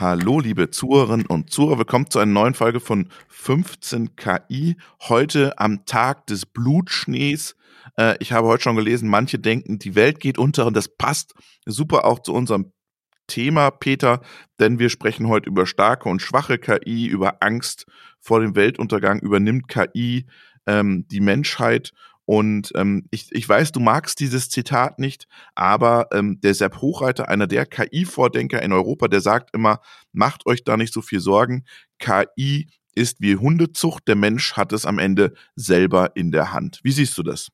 [0.00, 1.80] Hallo, liebe Zuhörerinnen und Zuhörer.
[1.80, 4.78] Willkommen zu einer neuen Folge von 15 KI.
[5.02, 7.54] Heute am Tag des Blutschnees.
[7.98, 11.34] Äh, ich habe heute schon gelesen, manche denken, die Welt geht unter und das passt
[11.66, 12.72] super auch zu unserem
[13.26, 14.22] Thema, Peter,
[14.58, 17.84] denn wir sprechen heute über starke und schwache KI, über Angst
[18.20, 19.20] vor dem Weltuntergang.
[19.20, 20.24] Übernimmt KI
[20.66, 21.92] ähm, die Menschheit?
[22.30, 25.26] Und ähm, ich, ich weiß, du magst dieses Zitat nicht,
[25.56, 29.80] aber ähm, der Sepp Hochreiter, einer der KI-Vordenker in Europa, der sagt immer,
[30.12, 31.64] macht euch da nicht so viel Sorgen.
[31.98, 36.78] KI ist wie Hundezucht, der Mensch hat es am Ende selber in der Hand.
[36.84, 37.48] Wie siehst du das?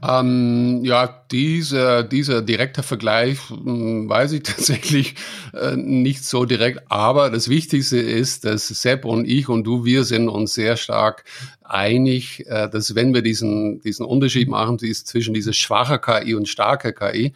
[0.00, 5.16] Ähm, ja, dieser, dieser direkte Vergleich hm, weiß ich tatsächlich
[5.52, 10.04] äh, nicht so direkt, aber das Wichtigste ist, dass Sepp und ich und du, wir
[10.04, 11.24] sind uns sehr stark
[11.64, 16.92] einig, äh, dass wenn wir diesen, diesen Unterschied machen zwischen dieser schwache KI und starke
[16.92, 17.32] KI,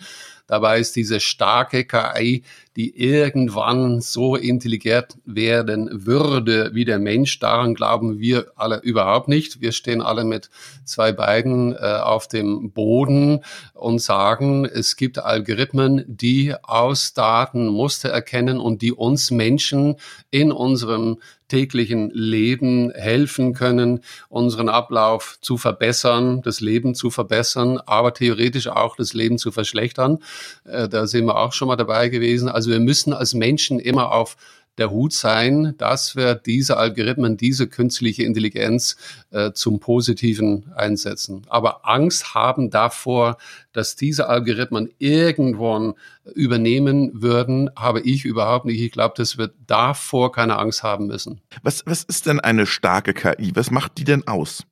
[0.52, 2.42] Dabei ist diese starke KI,
[2.76, 7.38] die irgendwann so intelligent werden würde wie der Mensch.
[7.38, 9.60] Daran glauben wir alle überhaupt nicht.
[9.60, 10.48] Wir stehen alle mit
[10.84, 13.40] zwei Beinen äh, auf dem Boden
[13.74, 19.96] und sagen, es gibt Algorithmen, die aus Daten Muster erkennen und die uns Menschen
[20.30, 21.18] in unserem
[21.52, 24.00] täglichen Leben helfen können,
[24.30, 30.20] unseren Ablauf zu verbessern, das Leben zu verbessern, aber theoretisch auch das Leben zu verschlechtern.
[30.64, 32.48] Äh, da sind wir auch schon mal dabei gewesen.
[32.48, 34.36] Also wir müssen als Menschen immer auf
[34.78, 38.96] der Hut sein, dass wir diese Algorithmen, diese künstliche Intelligenz
[39.30, 41.42] äh, zum Positiven einsetzen.
[41.48, 43.36] Aber Angst haben davor,
[43.72, 45.94] dass diese Algorithmen irgendwann
[46.34, 48.80] übernehmen würden, habe ich überhaupt nicht.
[48.80, 51.40] Ich glaube, dass wir davor keine Angst haben müssen.
[51.62, 53.52] Was, was ist denn eine starke KI?
[53.54, 54.64] Was macht die denn aus?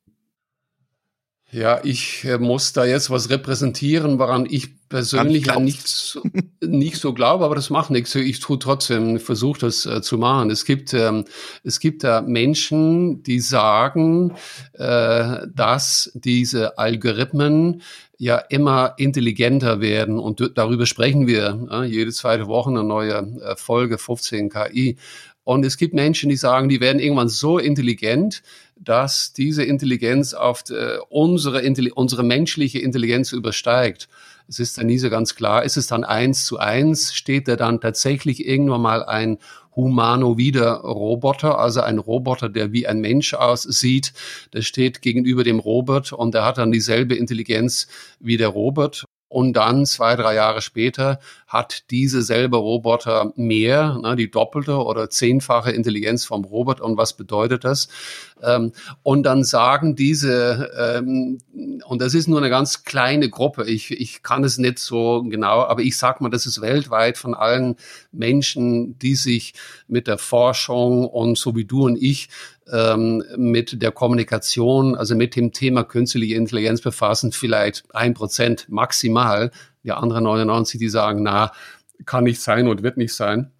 [1.51, 6.21] Ja, ich äh, muss da jetzt was repräsentieren, woran ich persönlich ja nicht so,
[6.61, 8.15] nicht so glaube, aber das macht nichts.
[8.15, 10.49] Ich tue trotzdem, versuche das äh, zu machen.
[10.49, 11.25] Es gibt, ähm,
[11.63, 14.35] es gibt da Menschen, die sagen,
[14.73, 17.81] äh, dass diese Algorithmen
[18.17, 23.55] ja immer intelligenter werden und darüber sprechen wir äh, jede zweite Woche eine neue äh,
[23.57, 24.97] Folge 15 KI.
[25.43, 28.43] Und es gibt Menschen, die sagen, die werden irgendwann so intelligent,
[28.75, 31.61] dass diese Intelligenz auf äh, unsere,
[31.95, 34.07] unsere menschliche Intelligenz übersteigt.
[34.47, 37.55] Es ist dann nie so ganz klar, ist es dann eins zu eins, steht da
[37.55, 39.37] dann tatsächlich irgendwann mal ein
[39.75, 44.13] humanoider Roboter, also ein Roboter, der wie ein Mensch aussieht,
[44.53, 47.87] der steht gegenüber dem Robot und der hat dann dieselbe Intelligenz
[48.19, 49.05] wie der Robot.
[49.29, 55.09] Und dann zwei, drei Jahre später hat diese selbe Roboter mehr, ne, die doppelte oder
[55.09, 56.79] zehnfache Intelligenz vom Robot.
[56.79, 57.89] Und was bedeutet das?
[58.41, 58.71] Ähm,
[59.03, 61.39] und dann sagen diese, ähm,
[61.85, 65.63] und das ist nur eine ganz kleine Gruppe, ich, ich kann es nicht so genau,
[65.63, 67.75] aber ich sag mal, das ist weltweit von allen
[68.13, 69.53] Menschen, die sich
[69.89, 72.29] mit der Forschung und so wie du und ich
[72.71, 79.51] ähm, mit der Kommunikation, also mit dem Thema künstliche Intelligenz befassen, vielleicht ein Prozent maximal.
[79.83, 81.51] Die anderen 99, die sagen, na,
[82.05, 83.51] kann nicht sein und wird nicht sein.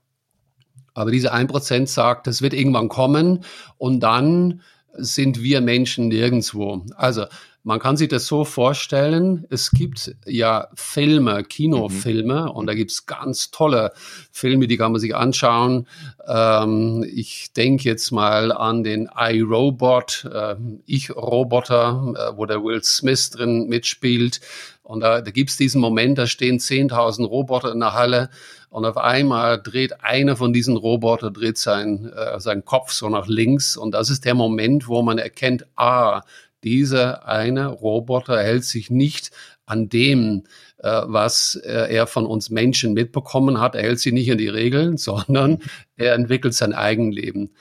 [0.93, 3.43] Aber diese ein Prozent sagt, das wird irgendwann kommen
[3.77, 4.61] und dann
[4.93, 6.85] sind wir Menschen nirgendwo.
[6.95, 7.25] Also
[7.63, 12.49] man kann sich das so vorstellen, es gibt ja Filme, Kinofilme mhm.
[12.49, 13.91] und da gibt's ganz tolle
[14.31, 15.87] Filme, die kann man sich anschauen.
[16.27, 20.55] Ähm, ich denke jetzt mal an den iRobot, äh,
[20.87, 24.41] Ich-Roboter, äh, wo der Will Smith drin mitspielt.
[24.91, 28.29] Und da, da gibt's diesen Moment, da stehen 10.000 Roboter in der Halle
[28.69, 33.27] und auf einmal dreht einer von diesen Roboter dreht sein, äh, seinen Kopf so nach
[33.27, 36.23] links und das ist der Moment, wo man erkennt, ah,
[36.65, 39.31] dieser eine Roboter hält sich nicht
[39.65, 40.43] an dem,
[40.79, 43.75] äh, was äh, er von uns Menschen mitbekommen hat.
[43.75, 45.59] Er hält sich nicht an die Regeln, sondern
[45.95, 47.51] er entwickelt sein Eigenleben.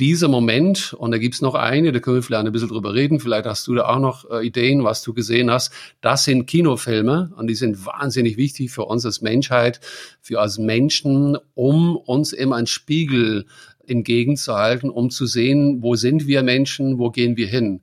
[0.00, 3.20] Dieser Moment, und da gibt's noch eine, da können wir vielleicht ein bisschen drüber reden,
[3.20, 5.72] vielleicht hast du da auch noch äh, Ideen, was du gesehen hast.
[6.00, 9.78] Das sind Kinofilme und die sind wahnsinnig wichtig für uns als Menschheit,
[10.20, 13.46] für als Menschen, um uns immer einen Spiegel
[13.86, 17.82] entgegenzuhalten, um zu sehen, wo sind wir Menschen, wo gehen wir hin.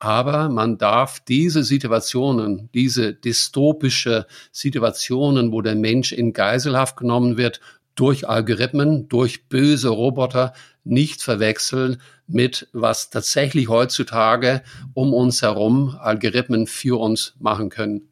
[0.00, 7.60] Aber man darf diese Situationen, diese dystopische Situationen, wo der Mensch in Geiselhaft genommen wird,
[7.96, 10.52] durch Algorithmen, durch böse Roboter
[10.84, 14.62] nicht verwechseln mit was tatsächlich heutzutage
[14.94, 18.08] um uns herum Algorithmen für uns machen können.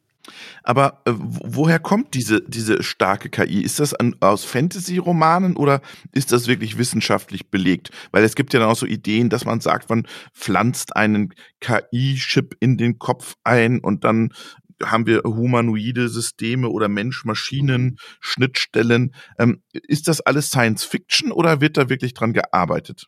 [0.63, 3.61] Aber äh, woher kommt diese, diese starke KI?
[3.61, 7.91] Ist das an, aus Fantasy-Romanen oder ist das wirklich wissenschaftlich belegt?
[8.11, 12.57] Weil es gibt ja dann auch so Ideen, dass man sagt, man pflanzt einen KI-Chip
[12.59, 14.33] in den Kopf ein und dann
[14.83, 19.13] haben wir humanoide Systeme oder Mensch-Maschinen-Schnittstellen.
[19.39, 23.07] Ähm, ist das alles Science Fiction oder wird da wirklich dran gearbeitet?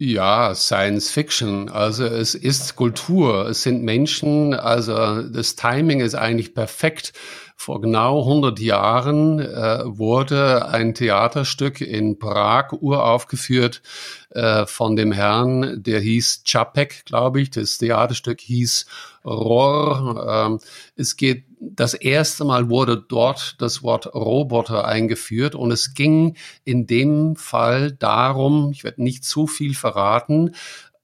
[0.00, 1.68] Ja, Science Fiction.
[1.68, 7.12] Also es ist Kultur, es sind Menschen, also das Timing ist eigentlich perfekt.
[7.56, 13.82] Vor genau 100 Jahren äh, wurde ein Theaterstück in Prag uraufgeführt
[14.30, 17.50] äh, von dem Herrn, der hieß Čapek, glaube ich.
[17.50, 18.86] Das Theaterstück hieß
[19.24, 20.24] Rohr.
[20.28, 20.60] Ähm,
[20.94, 26.86] es geht, das erste Mal wurde dort das Wort Roboter eingeführt und es ging in
[26.86, 30.54] dem Fall darum, ich werde nicht zu viel verraten,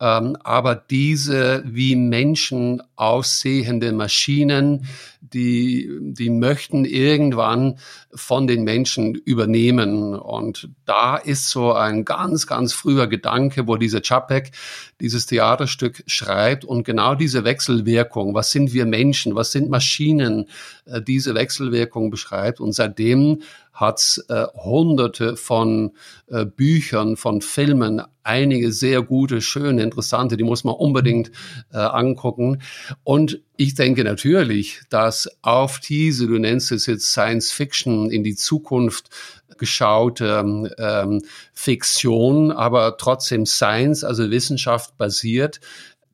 [0.04, 4.86] aber diese wie Menschen aussehende Maschinen,
[5.20, 7.78] die, die möchten irgendwann
[8.14, 10.14] von den Menschen übernehmen.
[10.14, 14.52] Und da ist so ein ganz, ganz früher Gedanke, wo dieser Čapek
[15.00, 20.48] dieses Theaterstück schreibt und genau diese Wechselwirkung, was sind wir Menschen, was sind Maschinen,
[20.84, 22.60] äh, diese Wechselwirkung beschreibt.
[22.60, 23.42] Und seitdem
[23.74, 25.92] hat äh, hunderte von
[26.28, 31.30] äh, Büchern, von Filmen, einige sehr gute, schöne, interessante, die muss man unbedingt
[31.72, 32.62] äh, angucken.
[33.02, 38.36] Und ich denke natürlich, dass auf diese, du nennst es jetzt Science Fiction, in die
[38.36, 39.10] Zukunft
[39.58, 41.22] geschaute ähm,
[41.52, 45.60] Fiktion, aber trotzdem Science, also Wissenschaft basiert,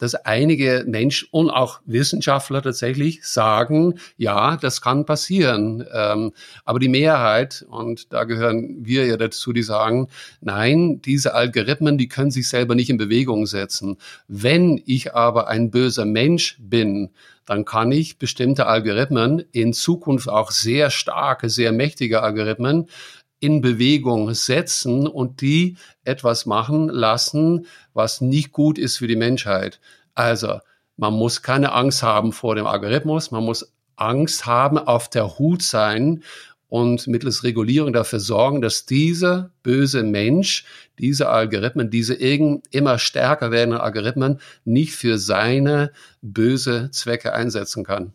[0.01, 5.87] dass einige Menschen und auch Wissenschaftler tatsächlich sagen, ja, das kann passieren.
[5.93, 6.33] Ähm,
[6.65, 10.09] aber die Mehrheit, und da gehören wir ja dazu, die sagen,
[10.41, 13.99] nein, diese Algorithmen, die können sich selber nicht in Bewegung setzen.
[14.27, 17.11] Wenn ich aber ein böser Mensch bin,
[17.47, 22.89] dann kann ich bestimmte Algorithmen in Zukunft auch sehr starke, sehr mächtige Algorithmen
[23.41, 29.81] in Bewegung setzen und die etwas machen lassen, was nicht gut ist für die Menschheit.
[30.15, 30.61] Also,
[30.97, 35.63] man muss keine Angst haben vor dem Algorithmus, man muss Angst haben, auf der Hut
[35.63, 36.23] sein
[36.69, 40.65] und mittels Regulierung dafür sorgen, dass dieser böse Mensch,
[40.99, 45.93] diese Algorithmen, diese immer stärker werdenden Algorithmen nicht für seine
[46.23, 48.13] böse Zwecke einsetzen kann.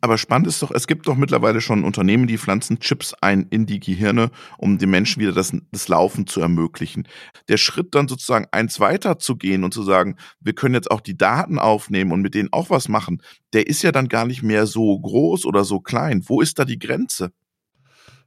[0.00, 3.66] Aber spannend ist doch, es gibt doch mittlerweile schon Unternehmen, die pflanzen Chips ein in
[3.66, 7.08] die Gehirne, um den Menschen wieder das, das Laufen zu ermöglichen.
[7.48, 11.00] Der Schritt dann sozusagen eins weiter zu gehen und zu sagen, wir können jetzt auch
[11.00, 13.22] die Daten aufnehmen und mit denen auch was machen,
[13.52, 16.22] der ist ja dann gar nicht mehr so groß oder so klein.
[16.26, 17.32] Wo ist da die Grenze?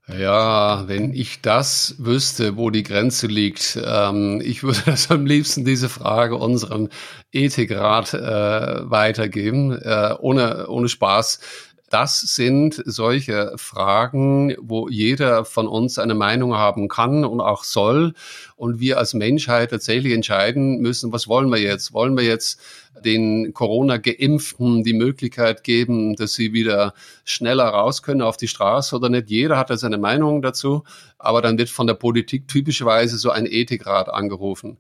[0.09, 5.65] Ja, wenn ich das wüsste, wo die Grenze liegt, ähm, ich würde das am liebsten
[5.65, 6.88] diese Frage unserem
[7.33, 11.42] Ethikrat äh, weitergeben, äh, ohne, ohne Spaß.
[11.89, 18.13] Das sind solche Fragen, wo jeder von uns eine Meinung haben kann und auch soll.
[18.57, 21.94] Und wir als Menschheit tatsächlich entscheiden müssen, was wollen wir jetzt?
[21.94, 22.60] Wollen wir jetzt
[23.06, 26.94] den Corona-Geimpften die Möglichkeit geben, dass sie wieder
[27.24, 29.30] schneller raus können auf die Straße oder nicht?
[29.30, 30.84] Jeder hat da seine Meinung dazu.
[31.19, 34.77] Aber dann wird von der Politik typischerweise so ein Ethikrat angerufen.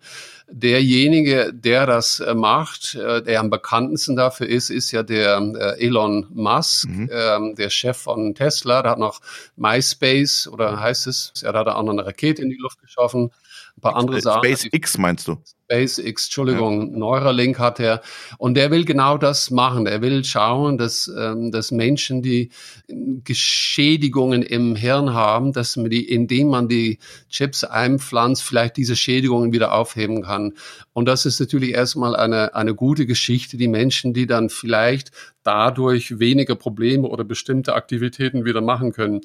[0.49, 5.85] Derjenige, der das äh, macht, äh, der am bekanntesten dafür ist, ist ja der äh,
[5.85, 7.09] Elon Musk, mhm.
[7.11, 8.81] Ähm, der Chef von Tesla.
[8.81, 9.21] Der hat noch
[9.55, 13.31] MySpace oder heißt es, er hat auch noch eine Rakete in die Luft geschaffen
[13.77, 14.43] ein paar andere Sachen.
[14.43, 15.37] SpaceX meinst du?
[15.69, 16.97] SpaceX, Entschuldigung, ja.
[16.97, 18.01] Neuralink hat er.
[18.37, 19.85] Und der will genau das machen.
[19.85, 22.49] Er will schauen, dass, ähm, dass Menschen, die
[22.87, 26.99] Geschädigungen im Hirn haben, dass man die, indem man die
[27.29, 30.53] Chips einpflanzt, vielleicht diese Schädigungen wieder aufheben kann.
[30.93, 33.57] Und das ist natürlich erstmal eine, eine gute Geschichte.
[33.57, 35.11] Die Menschen, die dann vielleicht
[35.43, 39.21] dadurch weniger Probleme oder bestimmte Aktivitäten wieder machen können.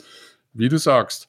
[0.55, 1.29] Wie du sagst,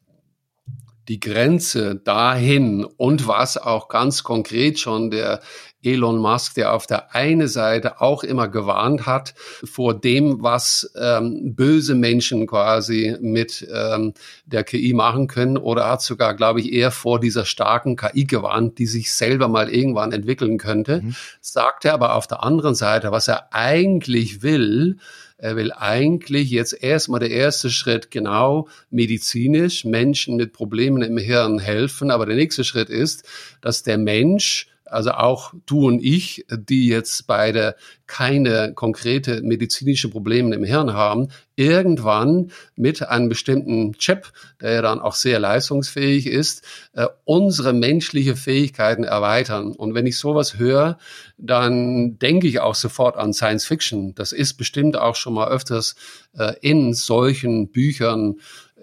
[1.07, 5.41] die Grenze dahin und was auch ganz konkret schon der
[5.83, 9.33] Elon Musk, der auf der einen Seite auch immer gewarnt hat
[9.63, 14.13] vor dem, was ähm, böse Menschen quasi mit ähm,
[14.45, 18.77] der KI machen können, oder hat sogar, glaube ich, eher vor dieser starken KI gewarnt,
[18.77, 21.15] die sich selber mal irgendwann entwickeln könnte, mhm.
[21.41, 24.97] sagt er aber auf der anderen Seite, was er eigentlich will,
[25.43, 31.59] er will eigentlich jetzt erstmal der erste Schritt genau medizinisch Menschen mit Problemen im Hirn
[31.59, 32.11] helfen.
[32.11, 33.27] Aber der nächste Schritt ist,
[33.59, 37.75] dass der Mensch also auch du und ich, die jetzt beide
[38.07, 44.31] keine konkrete medizinische Probleme im Hirn haben, irgendwann mit einem bestimmten Chip,
[44.61, 49.71] der ja dann auch sehr leistungsfähig ist, äh, unsere menschliche Fähigkeiten erweitern.
[49.71, 50.97] Und wenn ich sowas höre,
[51.37, 54.15] dann denke ich auch sofort an Science Fiction.
[54.15, 55.95] Das ist bestimmt auch schon mal öfters
[56.37, 58.35] äh, in solchen Büchern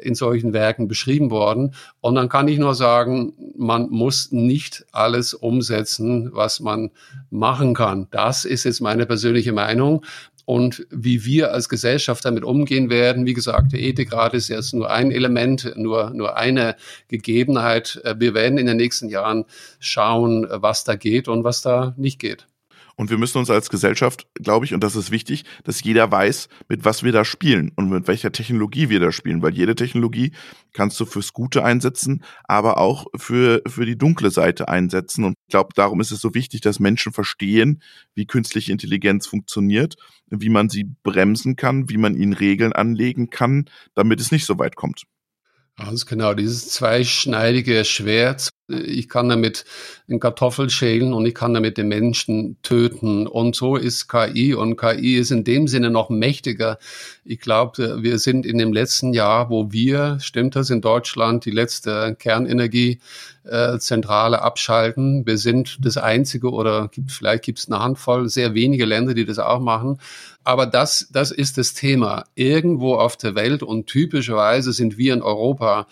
[0.02, 1.74] in solchen Werken beschrieben worden.
[2.00, 6.90] Und dann kann ich nur sagen, man muss nicht alles umsetzen, was man
[7.30, 8.08] machen kann.
[8.10, 10.04] Das ist jetzt meine persönliche Meinung.
[10.50, 13.24] und wie wir als Gesellschaft damit umgehen werden.
[13.24, 16.74] Wie gesagt, der Ethikrat ist jetzt nur ein Element, nur, nur eine
[17.06, 18.02] Gegebenheit.
[18.18, 19.44] Wir werden in den nächsten Jahren
[19.78, 22.49] schauen, was da geht und was da nicht geht.
[23.00, 26.50] Und wir müssen uns als Gesellschaft, glaube ich, und das ist wichtig, dass jeder weiß,
[26.68, 30.32] mit was wir da spielen und mit welcher Technologie wir da spielen, weil jede Technologie
[30.74, 35.24] kannst du fürs Gute einsetzen, aber auch für, für die dunkle Seite einsetzen.
[35.24, 37.82] Und ich glaube, darum ist es so wichtig, dass Menschen verstehen,
[38.14, 39.94] wie künstliche Intelligenz funktioniert,
[40.26, 43.64] wie man sie bremsen kann, wie man ihnen Regeln anlegen kann,
[43.94, 45.04] damit es nicht so weit kommt.
[45.78, 48.50] Ganz genau, dieses zweischneidige Schwert.
[48.70, 49.64] Ich kann damit
[50.08, 53.26] einen Kartoffel schälen und ich kann damit den Menschen töten.
[53.26, 54.54] Und so ist KI.
[54.54, 56.78] Und KI ist in dem Sinne noch mächtiger.
[57.24, 61.50] Ich glaube, wir sind in dem letzten Jahr, wo wir, stimmt das, in Deutschland die
[61.50, 65.26] letzte Kernenergiezentrale abschalten.
[65.26, 69.24] Wir sind das einzige oder gibt, vielleicht gibt es eine Handvoll, sehr wenige Länder, die
[69.24, 69.98] das auch machen.
[70.44, 72.24] Aber das, das ist das Thema.
[72.34, 75.86] Irgendwo auf der Welt und typischerweise sind wir in Europa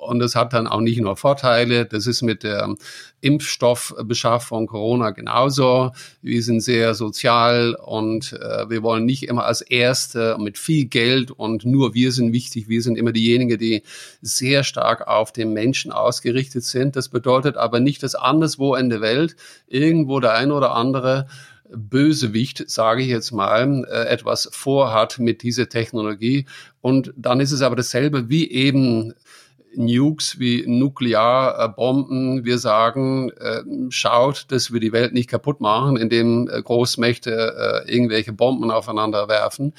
[0.00, 1.84] und es hat dann auch nicht nur Vorteile.
[1.86, 2.74] Das ist mit der
[3.20, 5.92] Impfstoffbeschaffung Corona genauso.
[6.22, 11.30] Wir sind sehr sozial und äh, wir wollen nicht immer als Erste mit viel Geld
[11.30, 12.68] und nur wir sind wichtig.
[12.68, 13.82] Wir sind immer diejenigen, die
[14.22, 16.96] sehr stark auf den Menschen ausgerichtet sind.
[16.96, 19.36] Das bedeutet aber nicht, dass anderswo in der Welt
[19.68, 21.26] irgendwo der ein oder andere
[21.72, 26.46] Bösewicht, sage ich jetzt mal, äh, etwas vorhat mit dieser Technologie.
[26.80, 29.14] Und dann ist es aber dasselbe wie eben
[29.74, 32.44] Nukes wie Nuklearbomben.
[32.44, 38.32] Wir sagen, äh, schaut, dass wir die Welt nicht kaputt machen, indem äh, Großmächte irgendwelche
[38.32, 39.74] Bomben aufeinander werfen.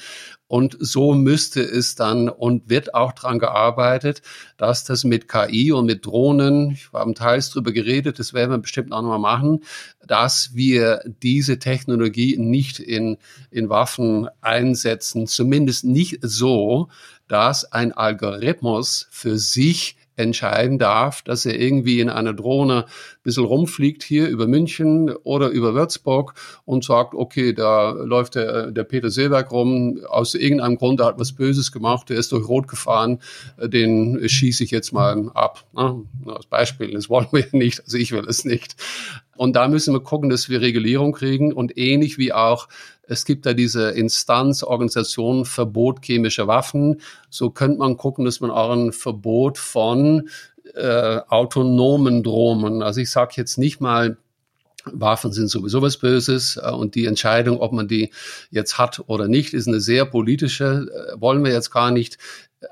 [0.52, 4.20] Und so müsste es dann und wird auch dran gearbeitet,
[4.58, 8.58] dass das mit KI und mit Drohnen, ich habe teils drüber geredet, das werden wir
[8.58, 9.64] bestimmt auch nochmal machen,
[10.06, 13.16] dass wir diese Technologie nicht in,
[13.50, 16.88] in Waffen einsetzen, zumindest nicht so,
[17.28, 23.44] dass ein Algorithmus für sich entscheiden darf, dass er irgendwie in einer Drohne ein bisschen
[23.44, 29.10] rumfliegt hier über München oder über Würzburg und sagt, okay, da läuft der, der Peter
[29.10, 33.20] Seeberg rum, aus irgendeinem Grund, der hat was Böses gemacht, der ist durch Rot gefahren,
[33.58, 35.64] den schieße ich jetzt mal ab.
[35.72, 36.02] Ne?
[36.26, 38.76] Als Beispiel, das wollen wir nicht, also ich will es nicht.
[39.42, 42.68] Und da müssen wir gucken, dass wir Regulierung kriegen und ähnlich wie auch
[43.02, 47.00] es gibt da diese Instanz, Organisation Verbot chemischer Waffen.
[47.28, 50.28] So könnte man gucken, dass man auch ein Verbot von
[50.74, 54.16] äh, autonomen Drohnen, also ich sage jetzt nicht mal,
[54.84, 58.12] Waffen sind sowieso was Böses äh, und die Entscheidung, ob man die
[58.52, 62.16] jetzt hat oder nicht, ist eine sehr politische, äh, wollen wir jetzt gar nicht.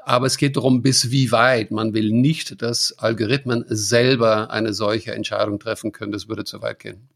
[0.04, 1.70] Aber es geht darum, bis wie weit.
[1.70, 6.12] Man will nicht, dass Algorithmen selber eine solche Entscheidung treffen können.
[6.12, 7.08] Das würde zu weit gehen.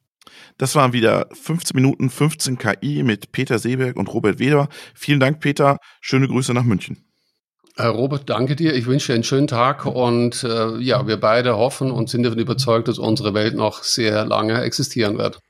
[0.59, 4.69] Das waren wieder 15 Minuten 15 KI mit Peter Seeberg und Robert Weder.
[4.95, 5.79] Vielen Dank, Peter.
[6.01, 7.05] Schöne Grüße nach München.
[7.77, 8.73] Herr Robert, danke dir.
[8.75, 12.39] Ich wünsche dir einen schönen Tag und äh, ja, wir beide hoffen und sind davon
[12.39, 15.41] überzeugt, dass unsere Welt noch sehr lange existieren wird.